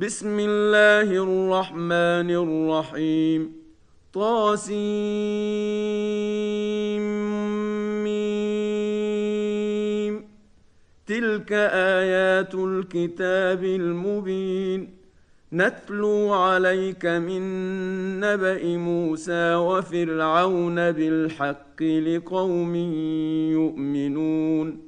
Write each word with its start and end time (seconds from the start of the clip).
بسم 0.00 0.38
الله 0.40 1.10
الرحمن 1.10 2.30
الرحيم. 2.30 3.52
طاسيم 4.14 4.78
تلك 11.06 11.52
آيات 11.52 12.54
الكتاب 12.54 13.64
المبين. 13.64 14.90
نتلو 15.52 16.32
عليك 16.32 17.06
من 17.06 17.42
نبأ 18.20 18.76
موسى 18.76 19.54
وفرعون 19.54 20.92
بالحق 20.92 21.82
لقوم 21.82 22.74
يؤمنون. 23.52 24.87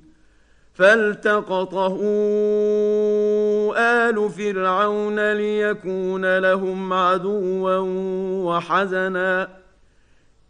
فالتقطه 0.73 1.99
آل 3.77 4.29
فرعون 4.29 5.33
ليكون 5.33 6.37
لهم 6.37 6.93
عدوا 6.93 7.77
وحزنا. 8.45 9.49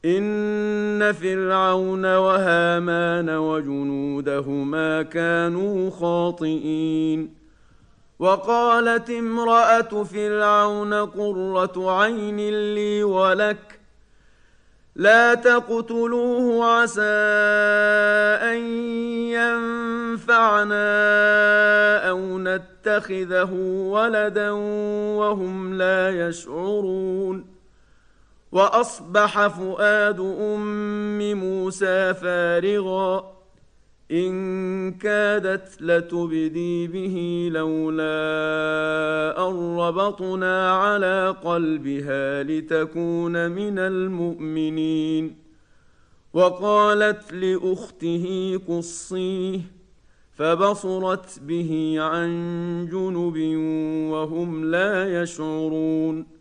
إن 0.05 1.11
فرعون 1.11 2.15
وهامان 2.15 3.29
وجنودهما 3.29 5.01
كانوا 5.01 5.89
خاطئين. 5.89 7.33
وقالت 8.19 9.09
امرأة 9.09 10.03
فرعون 10.03 10.93
قرة 10.93 12.01
عين 12.01 12.37
لي 12.75 13.03
ولك 13.03 13.80
لا 15.01 15.33
تقتلوه 15.33 16.65
عسى 16.65 17.01
أن 18.53 18.57
ينفعنا 19.33 20.79
أو 22.09 22.37
نتخذه 22.37 23.53
ولدا 23.89 24.51
وهم 25.17 25.73
لا 25.73 26.27
يشعرون. 26.27 27.45
وأصبح 28.51 29.47
فؤاد 29.47 30.19
أم 30.19 31.33
موسى 31.33 32.13
فارغا. 32.13 33.40
إن 34.11 34.91
كادت 34.91 35.81
لتبدي 35.81 36.87
به 36.87 37.49
لولا 37.53 38.05
أن 39.49 39.77
ربطنا 39.77 40.71
على 40.71 41.35
قلبها 41.43 42.43
لتكون 42.43 43.51
من 43.51 43.79
المؤمنين. 43.79 45.35
وقالت 46.33 47.33
لأخته 47.33 48.59
قصيه 48.67 49.59
فبصرت 50.31 51.39
به 51.39 51.95
عن 51.99 52.29
جنب 52.91 53.37
وهم 54.11 54.71
لا 54.71 55.21
يشعرون. 55.21 56.40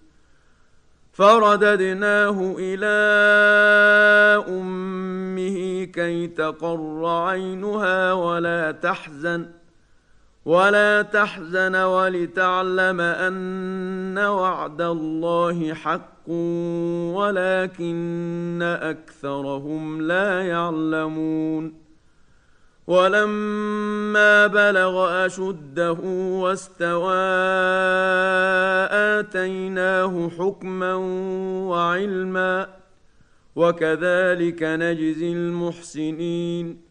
فرددناه 1.11 2.55
إلى 2.59 2.95
أمه 4.47 5.85
كي 5.85 6.27
تقر 6.27 7.05
عينها 7.05 8.13
ولا 8.13 8.71
تحزن 8.71 9.45
ولا 10.45 11.01
تحزن 11.01 11.75
ولتعلم 11.75 13.01
أن 13.01 14.17
وعد 14.17 14.81
الله 14.81 15.73
حق 15.73 16.29
ولكن 17.15 18.59
أكثرهم 18.81 20.01
لا 20.01 20.41
يعلمون. 20.41 21.90
ولما 22.87 24.47
بلغ 24.47 25.25
أشده 25.25 25.99
واستوى 26.41 27.15
آتيناه 29.19 30.29
حكما 30.29 30.93
وعلما 31.69 32.67
وكذلك 33.55 34.63
نجزي 34.63 35.33
المحسنين. 35.33 36.90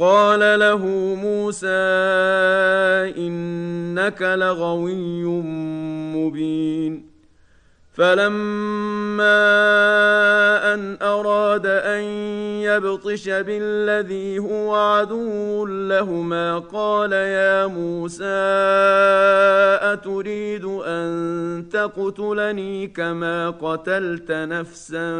قال 0.00 0.58
له 0.58 0.86
موسى 1.14 1.68
إنك 3.18 4.22
لغوي 4.22 5.24
مبين. 6.16 7.10
فلما 7.92 9.40
أن 10.74 10.96
أراد 11.02 11.66
أن 11.66 12.02
يبطش 12.62 13.28
بالذي 13.28 14.38
هو 14.38 14.74
عدو 14.74 15.66
لهما 15.66 16.58
قال 16.58 17.12
يا 17.12 17.66
موسى 17.66 18.24
أتريد 19.92 20.64
أن 20.64 21.66
تقتلني 21.72 22.86
كما 22.86 23.50
قتلت 23.50 24.32
نفسا 24.32 25.12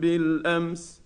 بالأمس؟ 0.00 1.05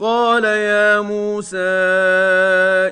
قال 0.00 0.44
يا 0.44 1.00
موسى 1.00 1.58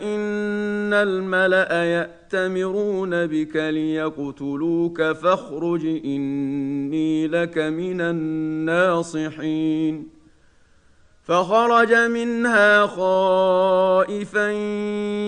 إن 0.03 0.93
الملأ 0.93 1.85
يأتمرون 1.85 3.27
بك 3.27 3.57
ليقتلوك 3.57 5.03
فاخرج 5.03 5.87
إني 5.87 7.27
لك 7.27 7.59
من 7.59 8.01
الناصحين. 8.01 10.09
فخرج 11.23 11.95
منها 11.95 12.87
خائفا 12.87 14.51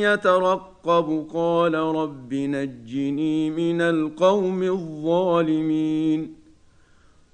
يترقب 0.02 1.26
قال 1.34 1.74
رب 1.74 2.34
نجني 2.34 3.50
من 3.50 3.80
القوم 3.80 4.62
الظالمين. 4.62 6.37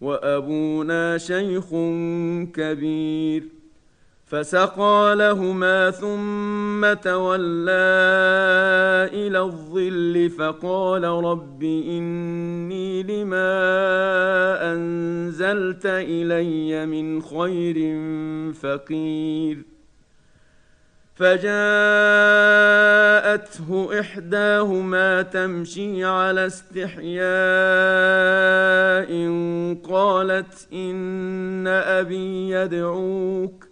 وأبونا 0.00 1.18
شيخ 1.18 1.64
كبير. 2.54 3.44
فسقى 4.26 5.14
لهما 5.18 5.90
ثم 5.90 6.92
تولى 7.10 7.70
إلى 9.12 9.40
الظل 9.40 10.30
فقال 10.38 11.04
رب 11.04 11.62
إني 11.62 13.02
لما 13.02 13.52
أنزلت 14.72 15.86
إلي 15.86 16.86
من 16.86 17.22
خير 17.22 17.98
فقير. 18.52 19.69
فجاءته 21.20 21.50
إحداهما 24.00 25.22
تمشي 25.22 26.04
على 26.04 26.46
استحياء 26.46 27.20
قالت 29.88 30.68
إن 30.72 31.66
أبي 31.66 32.50
يدعوك 32.50 33.68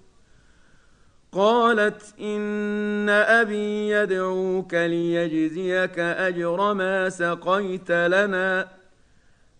قالت 1.33 2.15
إن 2.21 3.09
أبي 3.09 3.89
يدعوك 3.89 4.75
ليجزيك 4.75 5.99
أجر 5.99 6.75
ما 6.75 7.09
سقيت 7.09 7.91
لنا 7.91 8.78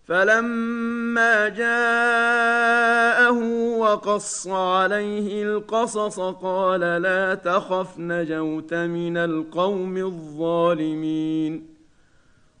فلما 0.09 1.49
جاءه 1.49 3.39
وقص 3.77 4.47
عليه 4.47 5.43
القصص 5.43 6.19
قال 6.19 6.79
لا 6.79 7.35
تخف 7.35 7.99
نجوت 7.99 8.73
من 8.73 9.17
القوم 9.17 9.97
الظالمين. 9.97 11.75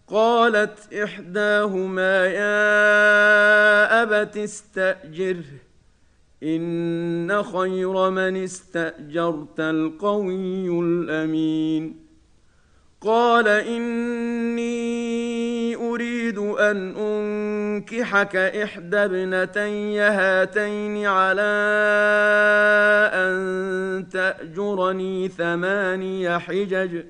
قالت 0.07 0.93
إحداهما 0.93 2.25
يا 2.25 4.03
أبت 4.03 4.37
استاجره 4.37 5.43
إن 6.43 7.43
خير 7.43 8.09
من 8.09 8.43
استأجرت 8.43 9.59
القوي 9.59 10.79
الأمين. 10.79 12.08
قال 13.01 13.47
إني 13.47 14.65
أريد 15.75 16.37
أن 16.37 16.95
أنكحك 16.97 18.35
إحدى 18.35 18.97
ابنتي 18.97 19.99
هاتين 19.99 21.05
على 21.05 21.41
أن 23.13 24.09
تأجرني 24.11 25.27
ثماني 25.27 26.39
حجج 26.39 27.03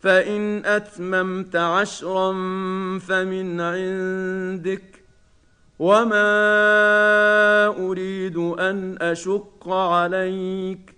فإن 0.00 0.64
أتممت 0.64 1.56
عشرا 1.56 2.32
فمن 2.98 3.60
عندك 3.60 5.04
وما 5.78 6.26
أريد 7.66 8.36
أن 8.36 8.96
أشق 9.00 9.68
عليك. 9.68 10.97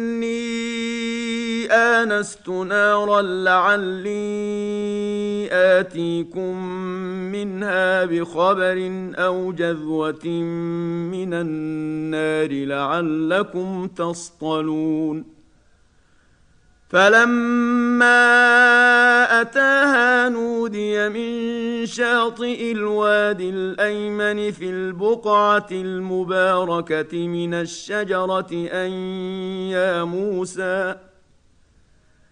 آنست 1.71 2.49
نارا 2.49 3.21
لعلي 3.21 4.11
آتيكم 5.51 6.65
منها 7.31 8.05
بخبر 8.05 9.11
أو 9.15 9.51
جذوة 9.51 10.27
من 11.11 11.33
النار 11.33 12.65
لعلكم 12.65 13.87
تصطلون. 13.87 15.41
فلما 16.89 18.11
أتاها 19.41 20.29
نودي 20.29 21.09
من 21.09 21.85
شاطئ 21.85 22.71
الوادي 22.71 23.49
الأيمن 23.49 24.51
في 24.51 24.69
البقعة 24.69 25.67
المباركة 25.71 27.27
من 27.27 27.53
الشجرة 27.53 28.51
أن 28.51 28.91
يا 29.71 30.03
موسى 30.03 30.95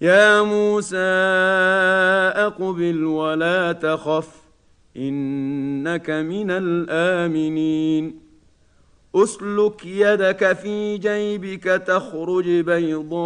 يا 0.00 0.42
موسى 0.42 0.96
أقبل 2.36 3.04
ولا 3.04 3.72
تخف 3.72 4.28
إنك 4.96 6.10
من 6.10 6.50
الآمنين. 6.50 8.20
أسلك 9.14 9.86
يدك 9.86 10.52
في 10.52 10.98
جيبك 10.98 11.64
تخرج 11.64 12.48
بيضاء 12.50 13.16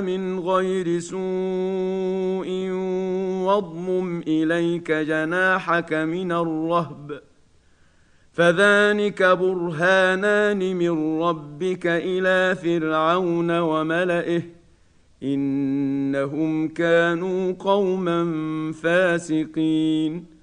من 0.00 0.40
غير 0.40 0.98
سوء 0.98 2.70
واضمم 3.46 4.20
إليك 4.20 4.92
جناحك 4.92 5.92
من 5.92 6.32
الرهب. 6.32 7.20
فذلك 8.32 9.22
برهانان 9.22 10.76
من 10.76 11.22
ربك 11.22 11.86
إلى 11.86 12.54
فرعون 12.54 13.58
وملئه. 13.58 14.63
إنهم 15.22 16.68
كانوا 16.68 17.52
قوما 17.52 18.24
فاسقين. 18.72 20.34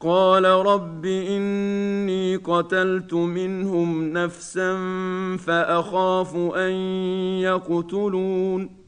قال 0.00 0.44
رب 0.44 1.06
إني 1.06 2.36
قتلت 2.36 3.14
منهم 3.14 4.12
نفسا 4.12 4.76
فأخاف 5.36 6.36
أن 6.36 6.72
يقتلون. 7.40 8.86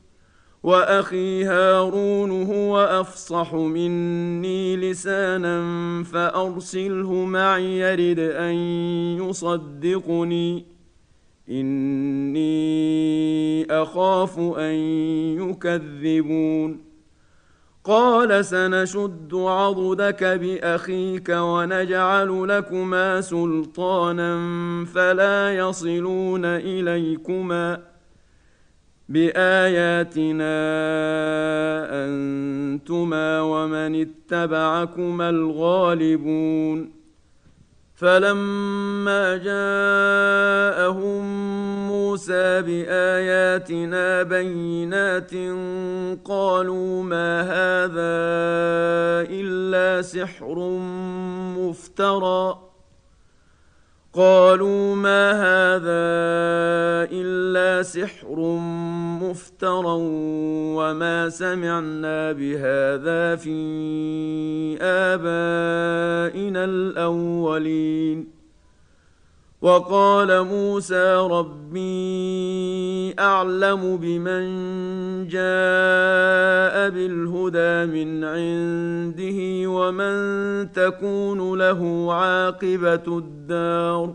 وأخي 0.63 1.45
هارون 1.45 2.31
هو 2.43 2.79
أفصح 2.81 3.55
مني 3.55 4.77
لسانا 4.77 5.65
فأرسله 6.05 7.13
معي 7.13 7.79
يرد 7.79 8.19
أن 8.19 8.55
يصدقني. 9.29 10.78
إني 11.51 12.49
أخاف 13.71 14.39
أن 14.39 14.75
يكذبون. 15.41 16.89
قال 17.85 18.45
سنشد 18.45 19.35
عضدك 19.35 20.25
بأخيك 20.25 21.29
ونجعل 21.29 22.49
لكما 22.49 23.21
سلطانا 23.21 24.39
فلا 24.85 25.57
يصلون 25.57 26.45
إليكما 26.45 27.83
بآياتنا 29.09 30.55
أنتما 32.05 33.41
ومن 33.41 34.01
اتبعكما 34.01 35.31
الغالبون. 35.31 36.98
فلما 37.99 39.37
جاءهم 39.37 41.25
موسى 41.89 42.63
بآياتنا 42.63 44.23
بينات 44.23 45.33
قالوا 46.25 47.03
ما 47.03 47.41
هذا 47.43 48.19
إلا 49.31 50.03
سحر 50.03 50.59
مفترى 51.59 52.68
قالوا 54.19 54.95
ما 54.95 55.31
هذا 55.33 56.03
إلا 57.15 57.83
سحر 57.83 58.37
مفترى 59.23 59.97
وما 60.75 61.29
سمعنا 61.29 62.33
بهذا 62.33 63.37
في 63.37 63.59
آبائنا 64.83 66.65
الأولين. 66.65 68.38
وقال 69.63 70.45
موسى 70.45 71.15
ربي 71.31 73.15
أعلم 73.19 73.97
بمن 73.97 74.45
جاء 75.29 76.91
بالهدى 76.91 77.93
من 77.93 78.25
عنده 78.25 79.71
ومن 79.71 80.73
تكون 80.73 81.59
له 81.59 82.13
عاقبة 82.15 83.19
الدار 83.19 84.15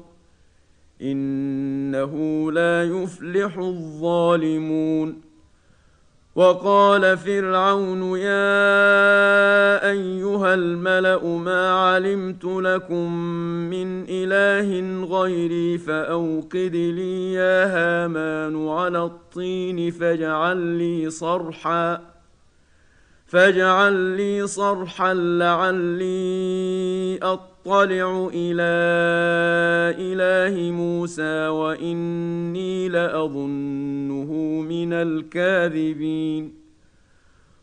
إنه 1.02 2.52
لا 2.52 2.84
يفلح 2.84 3.58
الظالمون 3.58 5.34
وقال 6.36 7.18
فرعون 7.18 8.18
يا 8.18 9.90
أيها 9.92 10.54
الملأ 10.54 11.26
ما 11.26 11.72
علمت 11.72 12.46
لكم 12.46 13.14
من 13.70 13.93
اله 14.34 15.06
غيري 15.06 15.78
فأوقد 15.78 16.76
لي 16.76 17.34
يا 17.34 17.66
هامان 17.66 18.68
على 18.68 19.04
الطين 19.04 19.92
فاجعل 19.92 20.58
لي 20.58 21.10
صرحا 21.10 22.02
فاجعل 23.26 23.94
لي 23.94 24.48
صرحا 24.48 25.14
لعلي 25.14 27.20
أطلع 27.24 28.30
إلى 28.34 28.74
إله 30.00 30.72
موسى 30.72 31.48
وإني 31.48 32.90
لأظنه 32.90 34.32
من 34.62 34.94
الكاذبين. 34.94 36.63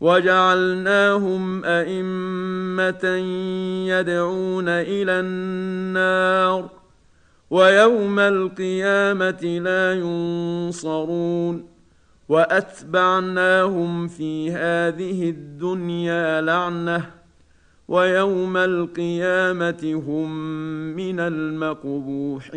وجعلناهم 0.00 1.64
أئمة 1.64 3.04
يدعون 3.88 4.68
إلى 4.68 5.20
النار 5.20 6.70
ويوم 7.50 8.18
القيامة 8.18 9.60
لا 9.62 9.94
ينصرون 9.94 11.66
وأتبعناهم 12.28 14.08
في 14.08 14.50
هذه 14.50 15.30
الدنيا 15.30 16.40
لعنة 16.40 17.10
ويوم 17.88 18.56
القيامة 18.56 20.02
هم 20.06 20.30
من 20.96 21.20
المقبوحين 21.20 22.56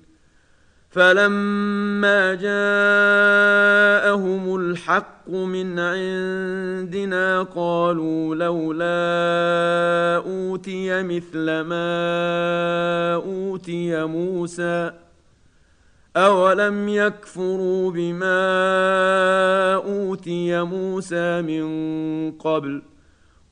فلما 0.91 2.33
جاءهم 2.35 2.55
الحق 4.55 5.29
من 5.29 5.79
عندنا 5.79 7.43
قالوا 7.43 8.35
لولا 8.35 10.23
اوتي 10.25 11.03
مثل 11.03 11.45
ما 11.61 13.13
اوتي 13.15 14.05
موسى 14.05 14.91
اولم 16.17 16.89
يكفروا 16.89 17.91
بما 17.91 18.53
اوتي 19.75 20.61
موسى 20.61 21.41
من 21.41 22.31
قبل 22.31 22.81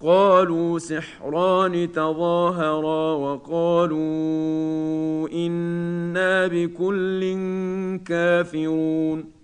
قالوا 0.02 0.80
سحران 0.80 1.92
تظاهرا 1.92 3.14
وقالوا 3.14 4.00
إنا 5.30 6.48
بكل 6.48 7.38
كافرون 8.06 9.40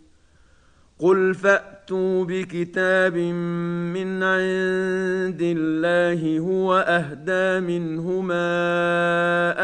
قل 0.99 1.33
فأتوا 1.33 2.25
بكتاب 2.25 3.17
من 3.17 4.23
عند 4.23 5.41
الله 5.41 6.39
هو 6.39 6.75
أهدى 6.87 7.67
منهما 7.67 8.45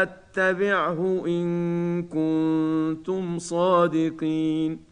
أتبعه 0.02 1.22
إن 1.26 2.02
كنتم 2.02 3.38
صادقين 3.38 4.91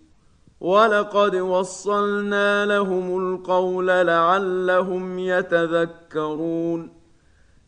ولقد 0.61 1.35
وصلنا 1.35 2.65
لهم 2.65 3.17
القول 3.17 3.87
لعلهم 3.87 5.19
يتذكرون 5.19 6.89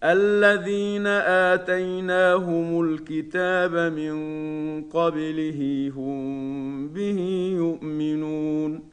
الذين 0.04 1.08
آتيناهم 1.08 2.82
الكتاب 2.82 3.94
من 3.94 4.16
قبله 4.84 5.92
هم 5.96 6.88
به 6.88 7.20
يؤمنون 7.58 8.93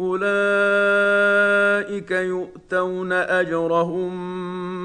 أولئك 0.00 0.20
يؤتون 2.10 3.12
أجرهم 3.12 4.10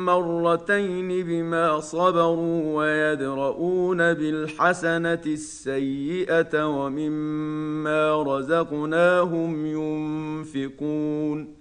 مرتين 0.05 1.25
بما 1.25 1.79
صبروا 1.79 2.75
ويدرؤون 2.75 4.13
بالحسنة 4.13 5.21
السيئة 5.25 6.65
ومما 6.65 8.23
رزقناهم 8.23 9.65
ينفقون. 9.65 11.60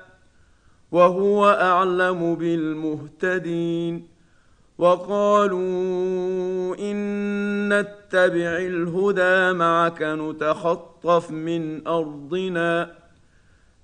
وهو 0.91 1.49
أعلم 1.49 2.35
بالمهتدين 2.35 4.07
وقالوا 4.77 5.59
إن 6.79 7.79
نتبع 7.79 8.57
الهدى 8.57 9.53
معك 9.57 10.01
نتخطف 10.01 11.31
من 11.31 11.87
أرضنا 11.87 13.00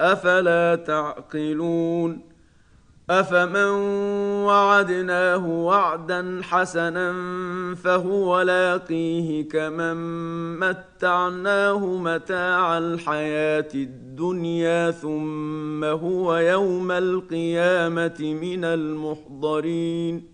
أفلا 0.00 0.74
تعقلون؟ 0.74 2.34
أفمن 3.10 3.70
وعدناه 4.44 5.46
وعدا 5.46 6.40
حسنا 6.42 7.12
فهو 7.74 8.42
لاقيه 8.42 9.48
كمن 9.48 9.96
متعناه 10.58 11.86
متاع 11.86 12.78
الحياة 12.78 13.68
الدنيا 13.74 14.90
ثم 14.90 15.84
هو 15.84 16.36
يوم 16.36 16.90
القيامة 16.90 18.36
من 18.42 18.64
المحضرين. 18.64 20.33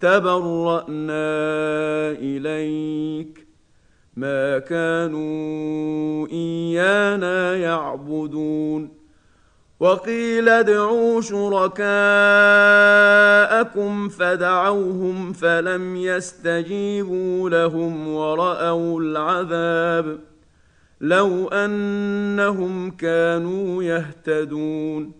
تبرأنا 0.00 1.30
إليك. 2.10 3.46
ما 4.16 4.58
كانوا 4.58 6.28
إيانا 6.32 7.56
يعبدون. 7.56 9.00
وقيل 9.80 10.48
ادعوا 10.48 11.20
شركاءكم 11.20 11.78
فدعوهم 14.08 15.32
فلم 15.32 15.96
يستجيبوا 15.96 17.50
لهم 17.50 18.08
ورأوا 18.08 19.00
العذاب. 19.00 20.18
لو 21.00 21.48
أنهم 21.48 22.90
كانوا 22.90 23.82
يهتدون. 23.82 25.19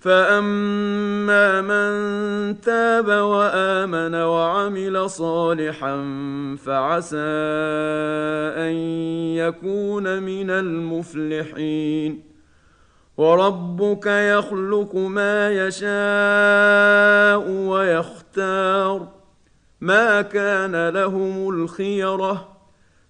فاما 0.00 1.60
من 1.60 2.60
تاب 2.60 3.08
وامن 3.08 4.14
وعمل 4.14 5.10
صالحا 5.10 5.96
فعسى 6.64 7.18
ان 8.56 8.74
يكون 9.36 10.22
من 10.22 10.50
المفلحين 10.50 12.22
وربك 13.16 14.06
يخلق 14.06 14.96
ما 14.96 15.50
يشاء 15.50 15.90
ويختار 17.50 19.08
ما 19.80 20.22
كان 20.22 20.88
لهم 20.88 21.48
الخيره 21.48 22.48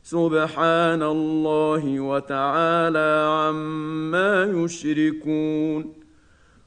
سبحان 0.03 1.03
الله 1.03 2.01
وتعالى 2.01 3.27
عما 3.29 4.45
يشركون 4.45 6.00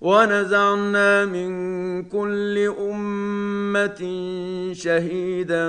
ونزعنا 0.00 1.24
من 1.24 1.50
كل 2.04 2.72
أمة 2.80 4.00
شهيدا 4.72 5.68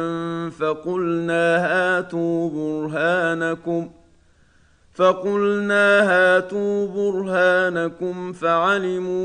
فقلنا 0.49 1.57
هاتوا 1.57 2.49
برهانكم 2.49 3.89
فقلنا 4.93 6.01
هاتوا 6.01 6.87
برهانكم 6.87 8.33
فعلموا 8.33 9.15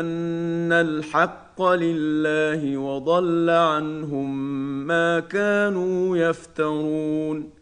أن 0.00 0.72
الحق 0.72 1.62
لله 1.62 2.76
وضل 2.78 3.50
عنهم 3.50 4.56
ما 4.86 5.20
كانوا 5.20 6.16
يفترون. 6.16 7.61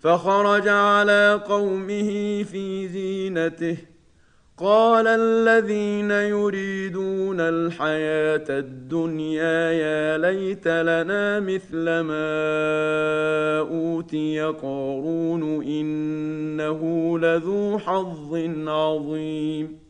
فخرج 0.00 0.68
على 0.68 1.42
قومه 1.48 2.42
في 2.42 2.88
زينته. 2.88 3.76
قال 4.58 5.06
الذين 5.06 6.10
يريدون 6.10 7.40
الحياة 7.40 8.44
الدنيا 8.48 9.70
يا 9.72 10.18
ليت 10.18 10.68
لنا 10.68 11.40
مثل 11.40 11.84
ما 11.84 13.58
أوتي 13.58 14.40
قارون 14.40 15.62
إنه 15.62 17.18
لذو 17.18 17.78
حظ 17.78 18.34
عظيم. 18.68 19.89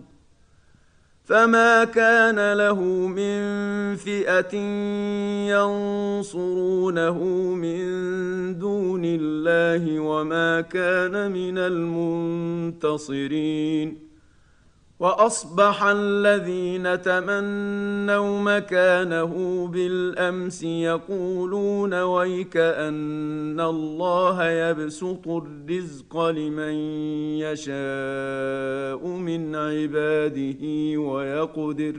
فما 1.31 1.83
كان 1.83 2.53
له 2.53 2.79
من 3.07 3.39
فئه 3.95 4.55
ينصرونه 5.47 7.23
من 7.55 7.79
دون 8.59 9.01
الله 9.05 9.99
وما 9.99 10.61
كان 10.61 11.31
من 11.31 11.57
المنتصرين 12.67 14.10
وأصبح 15.01 15.83
الذين 15.83 17.01
تمنوا 17.01 18.39
مكانه 18.39 19.67
بالأمس 19.67 20.63
يقولون 20.63 21.93
ويك 21.93 22.57
أن 22.57 23.59
الله 23.59 24.45
يبسط 24.45 25.27
الرزق 25.27 26.17
لمن 26.29 26.73
يشاء 27.41 29.07
من 29.07 29.55
عباده 29.55 30.63
ويقدر. 30.97 31.95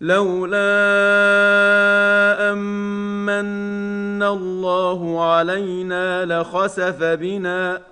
لولا 0.00 0.62
أمن 2.52 4.22
الله 4.22 5.24
علينا 5.24 6.24
لخسف 6.24 7.02
بنا 7.02 7.91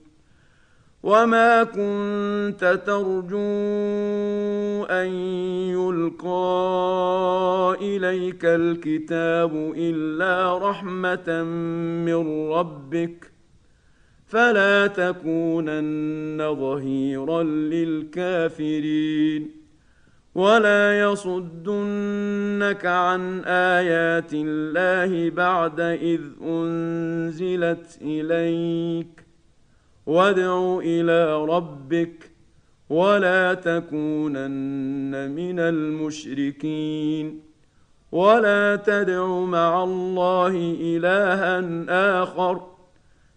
وما 1.03 1.63
كنت 1.63 2.81
ترجو 2.85 3.37
ان 4.85 5.07
يلقى 5.73 6.31
اليك 7.81 8.45
الكتاب 8.45 9.73
الا 9.77 10.57
رحمه 10.69 11.43
من 12.05 12.49
ربك 12.51 13.31
فلا 14.27 14.87
تكونن 14.87 16.55
ظهيرا 16.55 17.43
للكافرين 17.73 19.51
ولا 20.35 20.99
يصدنك 20.99 22.85
عن 22.85 23.43
ايات 23.45 24.33
الله 24.33 25.29
بعد 25.29 25.79
اذ 25.79 26.21
انزلت 26.41 27.99
اليك 28.01 29.30
وادع 30.11 30.79
إلى 30.83 31.45
ربك 31.45 32.31
ولا 32.89 33.53
تكونن 33.53 35.31
من 35.31 35.59
المشركين 35.59 37.41
ولا 38.11 38.75
تدع 38.75 39.25
مع 39.27 39.83
الله 39.83 40.75
إلها 40.81 41.55
آخر 42.23 42.55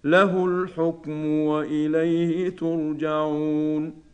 له 0.05 0.45
الحكم 0.45 1.27
وإليه 1.27 2.49
ترجعون 2.49 4.10